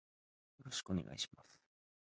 [0.57, 1.61] よろしくお願いします。